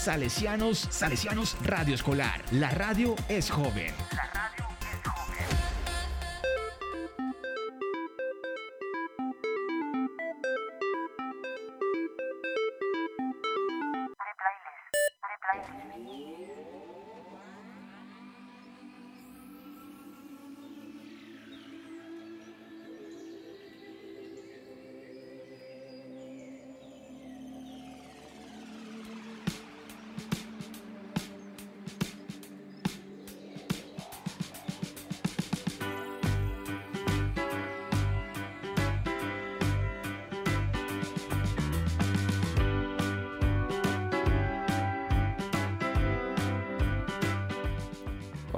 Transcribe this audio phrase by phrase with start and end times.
[0.00, 2.42] Salesianos, Salesianos Radio Escolar.
[2.52, 3.92] La radio es joven.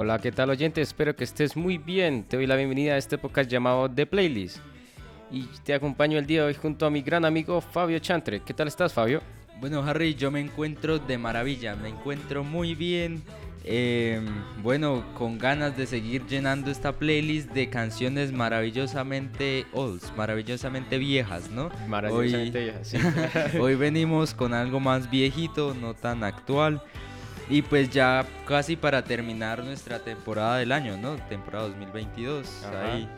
[0.02, 0.80] Hola, ¿qué tal oyente?
[0.80, 2.24] Espero que estés muy bien.
[2.24, 4.59] Te doy la bienvenida a este podcast llamado The Playlist.
[5.30, 8.41] Y te acompaño el día de hoy junto a mi gran amigo Fabio Chantre.
[8.45, 9.23] ¿Qué tal estás, Fabio?
[9.61, 13.23] Bueno, Harry, yo me encuentro de maravilla, me encuentro muy bien.
[13.65, 14.20] eh,
[14.61, 21.70] bueno, con ganas de seguir llenando esta playlist de canciones maravillosamente olds, maravillosamente viejas, ¿no?
[21.87, 22.98] Maravillosamente Hoy- vieja, sí.
[23.61, 26.83] Hoy venimos con algo más viejito, no tan actual.
[27.48, 31.16] Y pues ya casi para terminar nuestra temporada del año, ¿no?
[31.28, 32.64] Temporada 2022.
[32.64, 32.92] Ajá.
[32.92, 33.08] Ahí.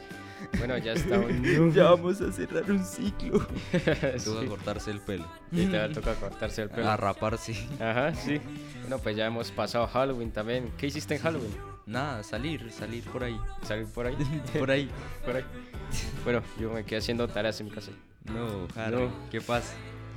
[0.59, 1.19] Bueno, ya está.
[1.19, 3.47] un- Ya vamos a cerrar un ciclo.
[4.19, 4.47] Sí.
[4.49, 5.27] Cortarse el pelo.
[5.53, 6.91] Y te va a tocar cortarse el pelo.
[6.91, 7.55] A raparse.
[7.81, 8.41] Ajá, sí.
[8.83, 10.71] Bueno, pues ya hemos pasado Halloween también.
[10.79, 11.55] ¿Qué hiciste en Halloween?
[11.87, 13.39] Nada, salir, salir por ahí.
[13.63, 14.17] ¿Salir por ahí?
[14.59, 14.89] Por ahí.
[15.25, 15.45] por ahí.
[16.25, 17.91] Bueno, yo me quedé haciendo tareas en mi casa.
[18.25, 19.11] No, Harry, No.
[19.31, 19.75] ¿qué pasa?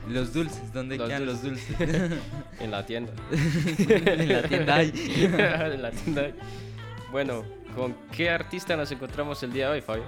[0.08, 1.78] Los dulces, ¿dónde Los quedan los dulces.
[1.78, 2.12] dulces?
[2.60, 3.12] En la tienda.
[3.32, 4.92] en la tienda hay.
[5.18, 6.22] en la tienda.
[6.24, 6.34] hay.
[7.12, 7.44] Bueno,
[7.76, 10.06] ¿con qué artista nos encontramos el día de hoy, Fabio?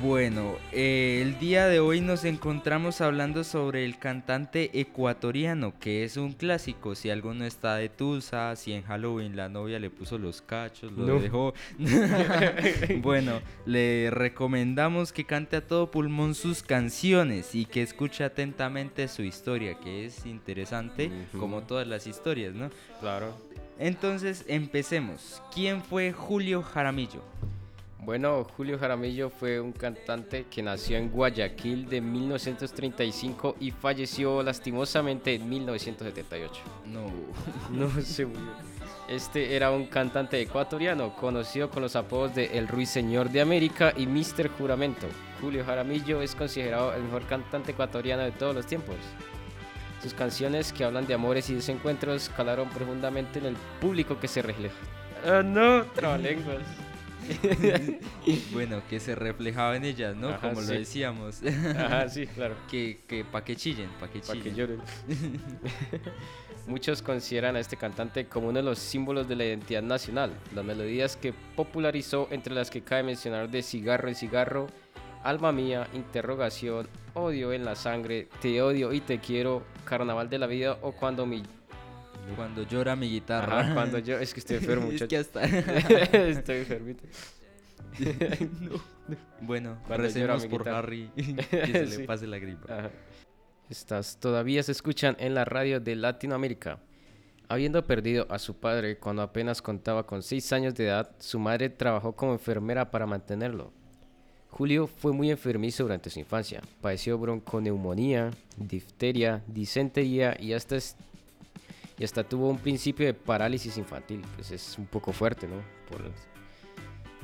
[0.00, 6.16] Bueno, eh, el día de hoy nos encontramos hablando sobre el cantante ecuatoriano, que es
[6.16, 6.94] un clásico.
[6.94, 11.06] Si alguno está de Tusa, si en Halloween la novia le puso los cachos, lo
[11.06, 11.20] No.
[11.20, 11.52] dejó.
[13.02, 19.22] bueno, le recomendamos que cante a todo pulmón sus canciones y que escuche atentamente su
[19.22, 22.70] historia, que es interesante, como todas las historias, ¿no?
[23.00, 23.36] Claro.
[23.78, 25.42] Entonces, empecemos.
[25.52, 27.22] ¿Quién fue Julio Jaramillo?
[28.04, 35.34] Bueno, Julio Jaramillo fue un cantante que nació en Guayaquil de 1935 y falleció lastimosamente
[35.34, 36.60] en 1978.
[36.86, 37.06] No.
[37.70, 38.42] No se murió.
[39.08, 44.06] Este era un cantante ecuatoriano conocido con los apodos de El Ruiseñor de América y
[44.06, 44.50] Mr.
[44.58, 45.06] Juramento.
[45.40, 48.96] Julio Jaramillo es considerado el mejor cantante ecuatoriano de todos los tiempos.
[50.02, 54.42] Sus canciones que hablan de amores y desencuentros calaron profundamente en el público que se
[54.42, 54.76] refleja.
[55.26, 56.62] Ah, no, trabalenguas.
[58.52, 60.28] bueno, que se reflejaba en ellas, ¿no?
[60.28, 60.72] Ajá, Como sí.
[60.72, 61.42] lo decíamos.
[61.76, 62.56] Ajá, sí, claro.
[62.70, 64.80] que que pa' que chillen, pa' que Para lloren.
[66.66, 70.32] Muchos consideran a este cantante como uno de los símbolos de la identidad nacional.
[70.54, 74.66] Las melodías que popularizó, entre las que cabe mencionar de Cigarro en Cigarro,
[75.22, 80.46] Alma Mía, Interrogación, Odio en la Sangre, Te Odio y Te Quiero, Carnaval de la
[80.46, 81.42] Vida o Cuando mi...
[82.36, 83.60] Cuando llora mi guitarra.
[83.60, 84.18] Ajá, cuando yo...
[84.18, 85.08] Es que estoy enfermo, es muchacho.
[85.08, 85.44] que hasta...
[86.28, 87.04] estoy enfermito.
[89.40, 90.78] bueno, Cuando recemos por guitarra.
[90.78, 91.98] Harry que se Sí.
[91.98, 92.72] le pase la gripa.
[92.78, 92.90] Ajá.
[93.70, 96.78] Estas todavía se escuchan en la radio de Latinoamérica.
[97.48, 101.68] Habiendo perdido a su padre cuando apenas contaba con 6 años de edad, su madre
[101.70, 103.72] trabajó como enfermera para mantenerlo.
[104.50, 106.62] Julio fue muy enfermizo durante su infancia.
[106.80, 110.96] Padeció bronconeumonía, difteria, disentería y hasta, es-
[111.98, 114.22] y hasta tuvo un principio de parálisis infantil.
[114.34, 115.56] Pues es un poco fuerte, ¿no?
[115.88, 116.02] Por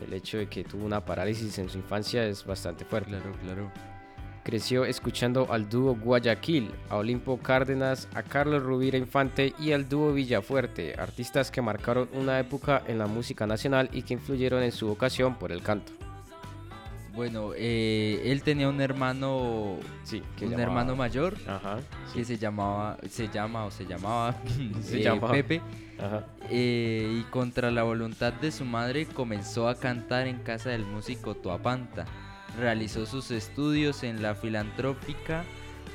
[0.06, 3.10] el, hecho de que tuvo una parálisis en su infancia es bastante fuerte.
[3.10, 3.72] Claro, claro.
[4.42, 10.14] Creció escuchando al dúo Guayaquil, a Olimpo Cárdenas, a Carlos Rubira Infante y al dúo
[10.14, 14.88] Villafuerte, artistas que marcaron una época en la música nacional y que influyeron en su
[14.88, 16.00] vocación por el canto.
[17.15, 21.78] Bueno, eh, él tenía un hermano, Sí, un hermano mayor Ajá,
[22.15, 24.37] que se llamaba, se llama o se llamaba,
[24.82, 25.32] Se eh, llamaba.
[25.32, 25.61] Pepe.
[25.99, 26.25] ajá.
[26.50, 31.35] Eh, y contra la voluntad de su madre comenzó a cantar en casa del músico
[31.35, 32.05] Tuapanta.
[32.58, 35.44] Realizó sus estudios en la filantrópica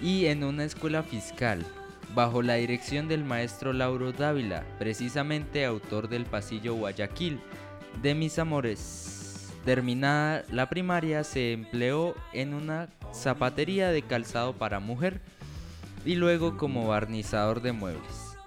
[0.01, 1.65] y en una escuela fiscal,
[2.13, 7.39] bajo la dirección del maestro Lauro Dávila, precisamente autor del pasillo Guayaquil
[8.01, 9.14] de Mis Amores.
[9.65, 15.21] Terminada la primaria se empleó en una zapatería de calzado para mujer
[16.05, 18.37] y luego como barnizador de muebles.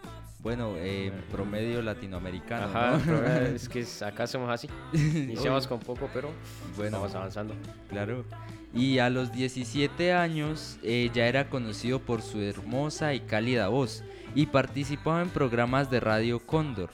[0.41, 2.67] Bueno, eh, promedio latinoamericano.
[2.67, 4.69] Ajá, es que acá somos así.
[4.93, 6.31] Iniciamos con poco, pero
[6.76, 7.55] Bueno, vamos avanzando.
[7.91, 8.25] Claro.
[8.73, 14.05] Y a los 17 años eh, ya era conocido por su hermosa y cálida voz
[14.35, 16.91] y participaba en programas de Radio Cóndor.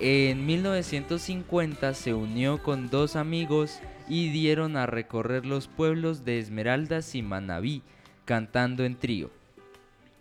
[0.00, 7.14] En 1950 se unió con dos amigos y dieron a recorrer los pueblos de Esmeraldas
[7.14, 7.82] y Manabí,
[8.24, 9.30] cantando en trío.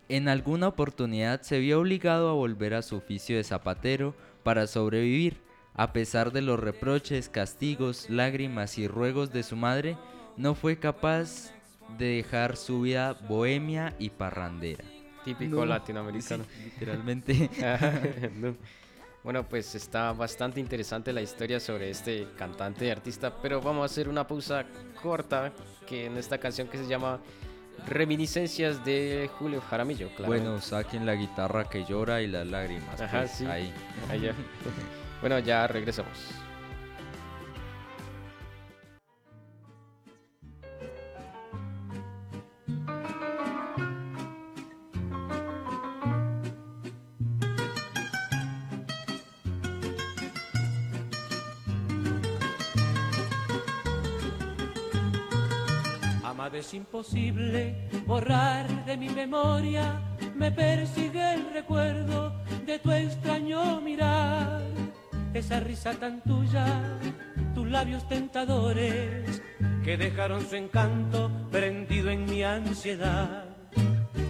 [0.08, 4.14] En alguna oportunidad se vio obligado a volver a su oficio de zapatero
[4.44, 5.38] para sobrevivir,
[5.74, 9.98] a pesar de los reproches, castigos, lágrimas y ruegos de su madre,
[10.38, 11.54] no fue capaz
[11.98, 14.84] de dejar su vida bohemia y parrandera.
[15.24, 16.44] Típico No, latinoamericano.
[16.44, 17.50] Sí, literalmente.
[18.36, 18.56] No.
[19.24, 23.86] Bueno, pues está bastante interesante la historia sobre este cantante y artista, pero vamos a
[23.86, 24.66] hacer una pausa
[25.02, 25.52] corta
[25.86, 27.20] que en esta canción que se llama
[27.88, 30.10] Reminiscencias de Julio Jaramillo.
[30.10, 30.26] Claro.
[30.26, 33.00] Bueno, saquen la guitarra que llora y las lágrimas.
[33.00, 33.46] Ajá, pues, sí.
[33.46, 33.72] Ahí.
[35.22, 36.18] Bueno, ya regresamos.
[56.48, 60.02] Es imposible borrar de mi memoria,
[60.36, 62.34] me persigue el recuerdo
[62.66, 64.62] de tu extraño mirar,
[65.34, 66.66] esa risa tan tuya,
[67.54, 69.42] tus labios tentadores
[69.84, 73.46] que dejaron su encanto prendido en mi ansiedad.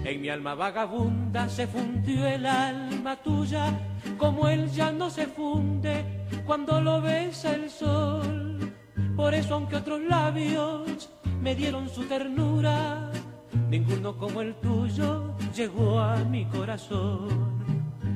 [0.04, 3.72] En mi alma vagabunda se fundió el alma tuya,
[4.18, 6.04] como él ya no se funde
[6.46, 8.74] cuando lo besa el sol.
[9.16, 11.10] Por eso aunque otros labios
[11.42, 13.12] me dieron su ternura,
[13.70, 17.62] ninguno como el tuyo llegó a mi corazón.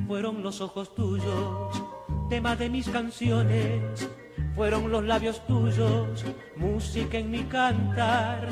[0.08, 1.84] Fueron los ojos tuyos,
[2.30, 4.08] tema de mis canciones,
[4.56, 6.24] fueron los labios tuyos,
[6.56, 8.48] música en mi cantar,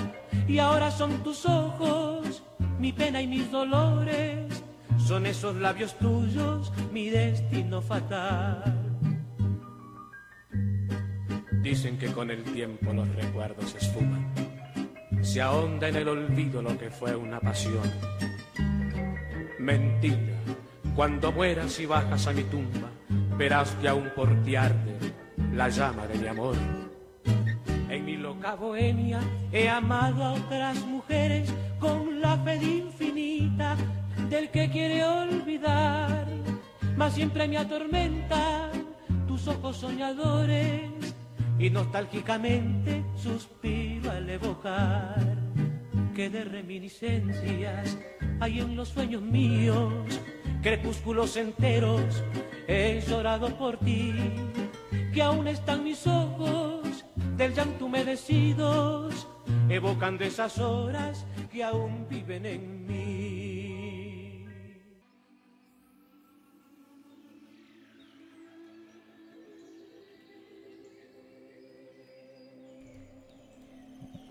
[0.47, 2.43] y ahora son tus ojos,
[2.79, 4.63] mi pena y mis dolores,
[4.97, 8.79] son esos labios tuyos, mi destino fatal.
[11.61, 14.33] Dicen que con el tiempo los recuerdos se esfuman,
[15.23, 17.89] se ahonda en el olvido lo que fue una pasión.
[19.57, 20.37] Mentira,
[20.95, 22.89] cuando mueras y bajas a mi tumba,
[23.37, 24.97] verás que aún por ti arde
[25.53, 26.55] la llama de mi amor.
[27.89, 29.21] En mi loca bohemia
[29.51, 33.77] he amado a otras mujeres con la fe infinita
[34.29, 36.27] del que quiere olvidar,
[36.97, 38.71] mas siempre me atormentan
[39.27, 40.92] tus ojos soñadores
[41.59, 45.37] y nostálgicamente suspiro al evocar
[46.15, 47.97] que de reminiscencias
[48.39, 50.21] hay en los sueños míos,
[50.61, 52.23] crepúsculos enteros,
[52.67, 54.13] he llorado por ti,
[55.13, 57.05] que aún están mis ojos
[57.37, 59.27] del llanto humedecidos,
[59.69, 63.02] evocando esas horas que aún viven en mí.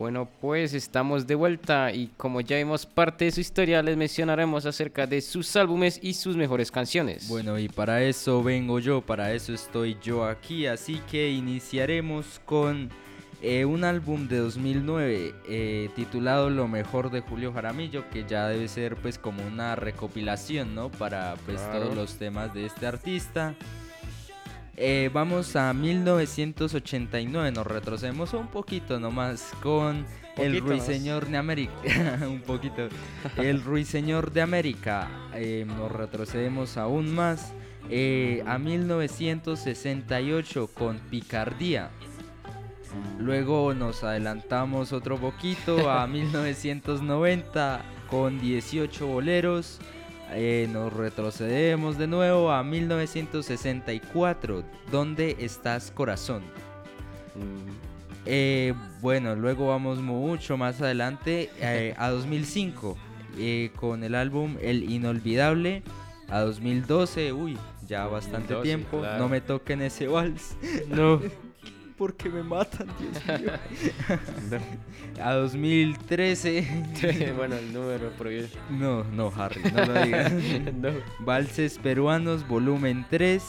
[0.03, 4.67] Bueno, pues estamos de vuelta y como ya vimos parte de su historia, les mencionaremos
[4.67, 7.29] acerca de sus álbumes y sus mejores canciones.
[7.29, 12.91] Bueno, y para eso vengo yo, para eso estoy yo aquí, así que iniciaremos con
[13.43, 18.67] eh, un álbum de 2009 eh, titulado Lo mejor de Julio Jaramillo, que ya debe
[18.67, 20.91] ser pues como una recopilación, ¿no?
[20.91, 21.83] Para pues Claro.
[21.85, 23.55] todos los temas de este artista.
[24.85, 30.05] Eh, vamos a 1989, nos retrocedemos un poquito nomás con
[30.37, 30.63] el más.
[30.63, 31.73] Ruiseñor de América.
[32.29, 32.89] un poquito.
[33.37, 35.09] El Ruiseñor de América.
[35.35, 37.53] Eh, nos retrocedemos aún más
[37.91, 41.91] eh, a 1968 con Picardía.
[43.21, 49.79] Luego nos adelantamos otro poquito a 1990 con 18 boleros.
[50.35, 56.43] Eh, nos retrocedemos de nuevo a 1964, ¿Dónde estás corazón?
[57.35, 57.71] Mm,
[58.25, 62.97] Eh, bueno, luego vamos mucho más adelante eh, a 2005
[63.39, 65.83] eh, con el álbum El Inolvidable.
[66.29, 69.01] A 2012, uy, ya bastante 2012, tiempo.
[69.01, 69.19] claro.
[69.19, 70.57] No me toquen ese vals.
[70.89, 71.21] No.
[72.03, 73.53] Porque me matan, Dios mío.
[74.51, 75.23] no.
[75.25, 76.67] A 2013.
[77.37, 78.49] bueno, el número prohibido.
[78.71, 80.33] No, no, Harry, no lo digas.
[80.75, 80.89] no.
[81.21, 83.41] Valses Peruanos, volumen 3.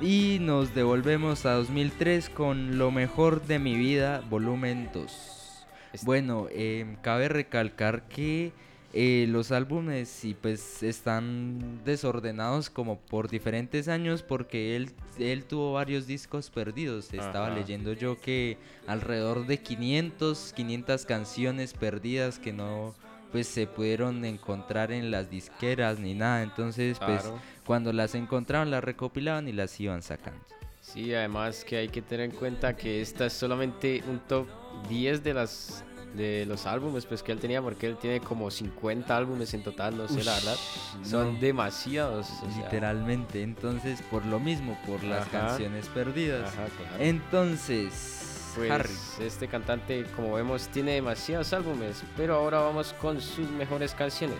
[0.00, 5.66] Y nos devolvemos a 2003 con Lo mejor de mi vida, volumen 2.
[5.92, 8.52] Es- Bueno, em, cabe recalcar que
[8.98, 15.74] eh, los álbumes sí, pues, están desordenados como por diferentes años porque él, él tuvo
[15.74, 17.12] varios discos perdidos.
[17.12, 22.94] Estaba leyendo yo que alrededor de 500, 500 canciones perdidas que no,
[23.32, 26.42] pues se pudieron encontrar en las disqueras ni nada.
[26.42, 27.38] Entonces, pues Claro.
[27.66, 30.40] cuando las encontraban las recopilaban y las iban sacando.
[30.80, 34.46] Sí, además que hay que tener en cuenta que esta es solamente un top
[34.88, 35.84] 10 de las
[36.16, 39.96] de los álbumes pues que él tenía porque él tiene como 50 álbumes en total,
[39.96, 40.56] no sé la verdad.
[41.04, 41.40] Son no.
[41.40, 42.28] demasiados.
[42.30, 43.42] o sea, Literalmente.
[43.42, 45.48] Entonces, por lo mismo, por las Ajá.
[45.48, 46.48] canciones perdidas.
[46.52, 47.04] ajá, claro.
[47.04, 48.90] Entonces, Pues Harry.
[49.20, 54.38] este cantante, como vemos, tiene demasiados álbumes, pero ahora vamos con sus mejores canciones.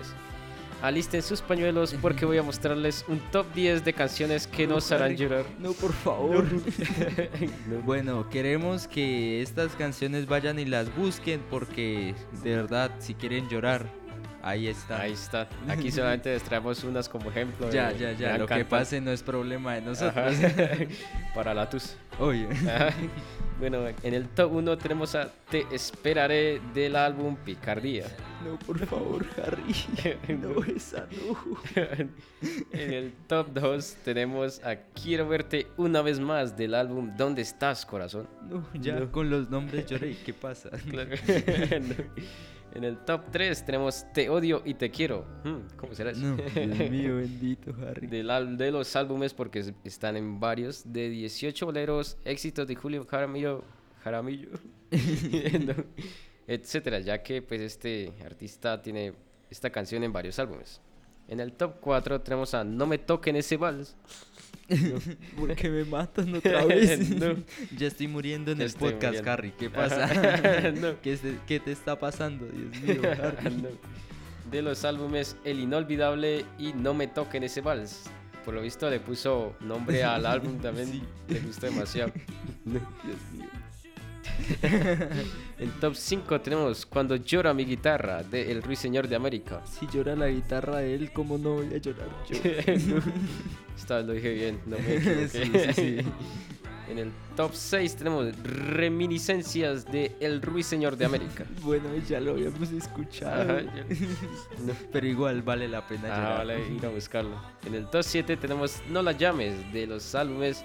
[0.82, 5.16] Alisten sus pañuelos porque voy a mostrarles un top 10 de canciones que nos harán
[5.16, 5.44] llorar.
[5.58, 6.44] No, por favor.
[7.84, 13.86] bueno, queremos que estas canciones vayan y las busquen porque de verdad, si quieren llorar,
[14.42, 15.00] ahí está.
[15.00, 15.48] Ahí está.
[15.68, 17.70] Aquí solamente les traemos unas como ejemplo.
[17.70, 18.38] Ya, de ya, ya.
[18.38, 18.64] Lo que cantante.
[18.64, 20.36] pase no es problema de nosotros.
[20.36, 20.76] Ajá.
[21.34, 21.96] Para la tus.
[22.18, 22.48] Oye.
[22.50, 22.90] Ajá.
[23.58, 28.04] Bueno, en el top 1 tenemos a Te Esperaré del álbum Picardía.
[28.44, 29.74] No, por favor, Harry.
[30.36, 31.56] No, esa no.
[32.72, 37.86] en el top 2 tenemos a Quiero verte una vez más del álbum ¿Dónde estás,
[37.86, 38.28] corazón?
[38.42, 39.10] No, ya No.
[39.10, 40.16] con los nombres lloré.
[40.24, 40.68] ¿Qué pasa?
[40.90, 41.10] Claro.
[41.80, 41.94] No.
[42.76, 45.24] En el top 3 tenemos Te odio y te quiero.
[45.44, 46.20] Hmm, ¿Cómo será eso?
[46.20, 48.06] No, Dios mío, bendito Harry.
[48.06, 53.06] Del de los álbumes porque es- están en varios de 18 boleros, éxitos de Julio
[53.06, 53.64] Jaramillo,
[54.04, 54.50] Jaramillo,
[56.46, 59.14] etcétera, ya que pues este artista tiene
[59.50, 60.80] esta canción en varios álbumes.
[61.28, 63.96] En el top 4 tenemos a No me toquen ese vals.
[65.38, 67.08] Porque me matan otra vez.
[67.10, 67.36] No.
[67.76, 69.30] Ya estoy muriendo en el podcast, muriendo.
[69.30, 69.50] Harry.
[69.52, 70.72] ¿Qué pasa?
[70.80, 71.00] No.
[71.00, 73.54] ¿Qué, se- qué te está pasando, Dios mío, Harry?
[73.54, 73.68] No.
[74.50, 78.04] De los álbumes El Inolvidable y No me toquen ese vals.
[78.44, 80.86] Por lo visto le puso nombre al álbum también.
[80.88, 81.02] Sí.
[81.28, 82.12] Le gustó demasiado.
[82.64, 82.82] Dios
[83.32, 83.46] mío.
[85.58, 89.62] En top 5 tenemos Cuando llora mi guitarra de El Ruiseñor de América.
[89.66, 92.36] Si llora la guitarra de él, ¿cómo no voy a llorar yo?
[93.76, 95.28] Esta vez lo dije bien, no me equivoqué.
[95.28, 95.98] Sí, sí, sí.
[96.88, 101.44] En el top 6 tenemos Reminiscencias de El Ruiseñor de América.
[101.62, 103.42] Bueno, ya lo habíamos escuchado.
[103.42, 103.84] Ajá, ya-
[104.64, 104.72] no.
[104.92, 107.34] Pero igual vale la pena Ah, vale, ir a buscarlo.
[107.66, 110.62] En el top 7 tenemos No la llames de los álbumes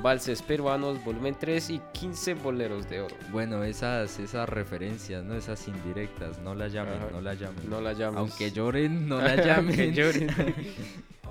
[0.00, 3.16] Valses Peruanos, volumen 3 y 15 boleros de oro.
[3.32, 5.34] Bueno, esas, esas referencias, ¿no?
[5.34, 7.08] Esas indirectas, no la llamen, Ajá.
[7.10, 7.68] no la llamen.
[7.68, 8.18] No la llames.
[8.18, 9.92] Aunque lloren, no la llamen.
[9.94, 10.28] lloren.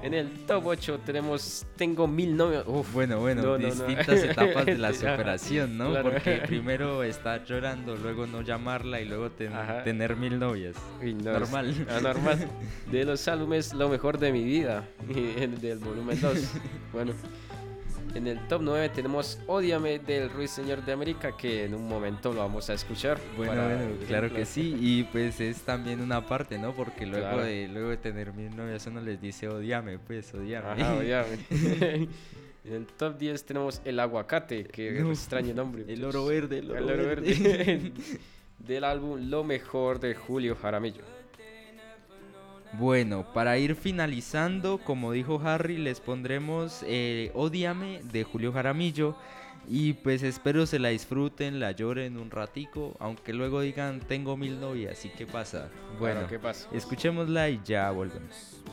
[0.04, 2.64] En el top 8 tenemos Tengo mil novios.
[2.68, 3.68] Uf, Bueno, bueno, No, no, no.
[3.88, 5.90] distintas etapas de la superación, ¿no?
[5.90, 6.12] claro.
[6.12, 9.52] Porque primero estar llorando, luego no llamarla y luego ten-
[9.84, 10.76] tener mil novias.
[11.02, 11.88] Uy, no, Normal.
[12.04, 12.48] normal.
[12.92, 14.88] De los álbumes Lo mejor de mi vida.
[15.10, 16.44] Y el del volumen 2.
[16.94, 17.14] Bueno.
[18.18, 22.40] En el top 9 tenemos Ódiame del Ruiseñor de América, que en un momento lo
[22.40, 23.20] vamos a escuchar.
[23.38, 24.76] Bueno, bueno, claro que sí.
[24.82, 26.74] Y pues es también una parte, ¿no?
[26.74, 27.44] Porque luego, Claro.
[27.44, 30.68] de, luego de tener mil novias uno les dice odiame, pues, odiame.
[30.68, 31.38] Ajá, ódiame.
[32.66, 35.12] en el top 10 tenemos El Aguacate, que No.
[35.12, 35.86] extraño nombre.
[35.88, 37.36] El oro verde, el oro, El oro verde.
[37.36, 37.92] verde.
[38.58, 41.04] del álbum Lo mejor de Julio Jaramillo.
[42.74, 49.16] Bueno, para ir finalizando, como dijo Harry, les pondremos eh, Ódiame de Julio Jaramillo.
[49.70, 54.62] Y pues espero se la disfruten, la lloren un ratico, aunque luego digan tengo mil
[54.62, 55.70] novias, ¿y qué pasa?
[56.00, 56.70] Bueno, Bueno, ¿qué pasa?
[56.72, 58.64] escuchémosla y ya volvemos.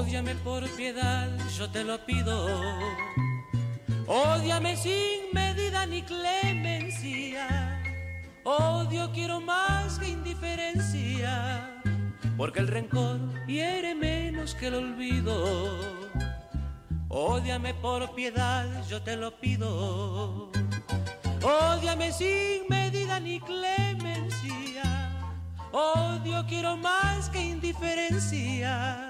[0.00, 1.28] Ódiame por piedad,
[1.58, 2.46] yo te lo pido.
[4.06, 7.78] Ódiame sin medida ni clemencia.
[8.42, 11.82] Odio quiero más que indiferencia.
[12.38, 15.68] Porque el rencor hiere menos que el olvido.
[17.10, 20.50] Ódiame por piedad, yo te lo pido.
[21.42, 24.82] Ódiame sin medida ni clemencia.
[25.72, 29.09] Odio quiero más que indiferencia.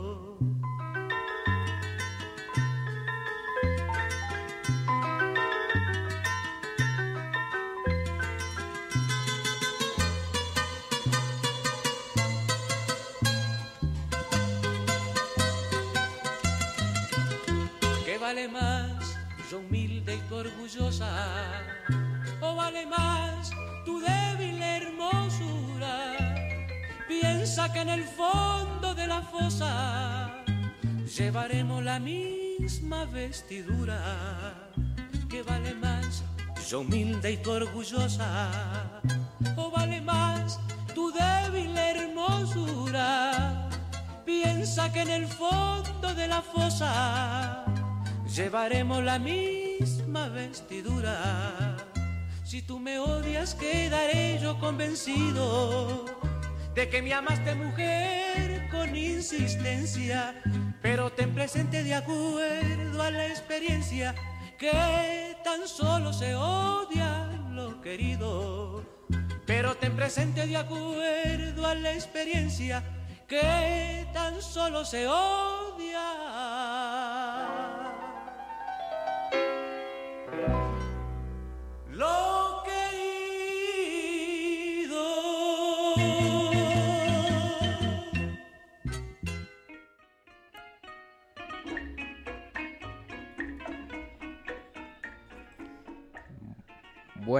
[27.81, 30.29] En el fondo de la fosa
[31.17, 33.99] llevaremos la misma vestidura
[35.27, 36.23] que vale más
[36.69, 39.01] yo humilde y tu orgullosa
[39.57, 40.59] o vale más
[40.93, 43.67] tu débil hermosura.
[44.25, 47.65] Piensa que en el fondo de la fosa
[48.27, 51.77] llevaremos la misma vestidura.
[52.43, 56.20] Si tú me odias quedaré yo convencido
[56.75, 60.33] de que me amaste mujer con insistencia
[60.81, 64.15] pero ten presente de acuerdo a la experiencia
[64.57, 68.83] que tan solo se odia lo querido.
[69.45, 72.83] Pero ten presente de acuerdo a la experiencia
[73.27, 75.61] que tan solo se odia.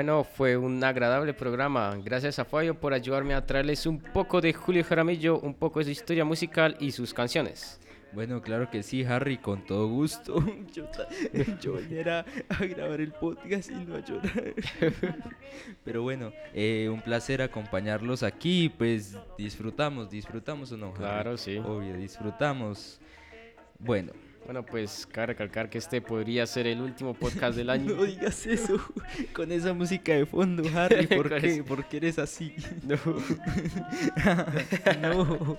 [0.02, 1.96] Bueno, fue un agradable programa.
[2.04, 5.86] Gracias a Fabio por ayudarme a traerles un poco de Julio Jaramillo, un poco de
[5.86, 7.80] su historia musical y sus canciones.
[8.12, 10.44] Bueno, claro que sí, Harry, con todo gusto.
[10.74, 10.90] Yo,
[11.62, 11.76] yo
[12.50, 14.56] a grabar el podcast y no a llorar.
[15.84, 18.70] Pero bueno, eh, un placer acompañarlos aquí.
[18.76, 20.96] Pues disfrutamos, disfrutamos o no.
[20.96, 21.60] Claro, sí.
[21.60, 23.00] Obvio, disfrutamos.
[23.78, 24.14] Bueno.
[24.46, 27.96] Bueno, pues cabe recalcar que este podría ser el último podcast del año.
[27.96, 28.80] No digas eso
[29.34, 31.08] con esa música de fondo, Harry.
[31.16, 31.64] ¿Por qué?
[31.68, 32.56] Porque eres así.
[32.84, 32.98] No.
[35.02, 35.58] no.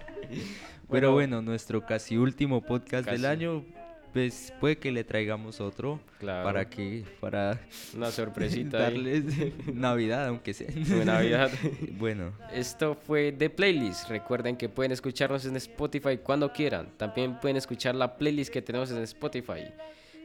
[0.90, 3.64] Pero bueno, nuestro casi último podcast del año
[4.12, 7.59] pues puede que le traigamos otro para que para
[7.96, 9.25] una sorpresita darles
[9.75, 10.68] Navidad aunque sea.
[11.05, 11.51] Navidad.
[11.92, 12.33] Bueno.
[12.53, 14.09] Esto fue The Playlist.
[14.09, 16.88] Recuerden que pueden escucharnos en Spotify cuando quieran.
[16.96, 19.64] También pueden escuchar la playlist que tenemos en Spotify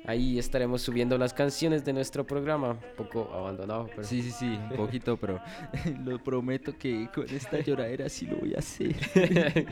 [0.06, 4.04] Ahí estaremos subiendo las canciones de nuestro programa, un poco abandonado, pero...
[4.06, 5.42] Sí, sí, sí, un poquito, pero
[6.06, 8.96] lo prometo que con esta lloradera sí lo voy a hacer.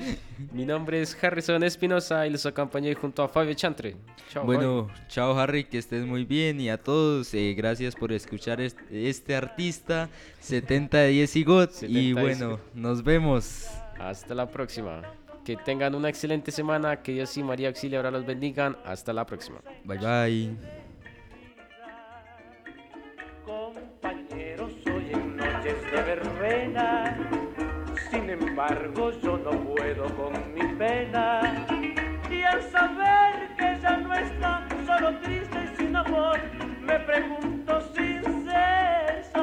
[0.51, 3.95] Mi nombre es Harrison Espinosa y los acompañé junto a Fabio Chantre.
[4.29, 8.59] Chao, bueno, chao Harry, que estés muy bien y a todos, eh, gracias por escuchar
[8.59, 10.09] este, artista,
[10.41, 13.67] 70 de 10 y God, y bueno, nos vemos.
[13.97, 15.01] Hasta la próxima.
[15.45, 17.03] Que tengan una excelente semana.
[17.03, 18.75] Que Dios y María Auxilia ahora los bendigan.
[18.83, 19.59] Hasta la próxima.
[19.83, 20.57] Bye bye.
[23.45, 27.15] Compañeros, hoy en noches de verbena.
[28.09, 31.67] Sin embargo, yo no puedo con mi pena.
[32.27, 36.39] Y al saber que ya no está solo triste y sin amor,
[36.81, 39.35] me pregunto sin cesar: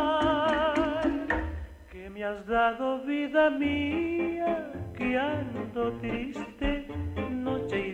[1.93, 4.82] ¿Qué me has dado, vida mía?
[5.03, 6.87] Que triste
[7.31, 7.93] noche y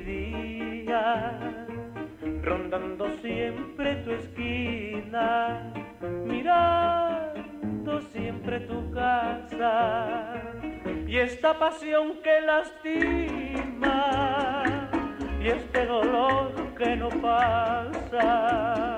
[0.85, 1.67] día,
[2.43, 5.73] rondando siempre tu esquina,
[6.27, 10.35] mirando siempre tu casa,
[11.07, 14.05] y esta pasión que lastima,
[15.43, 18.98] y este dolor que no pasa,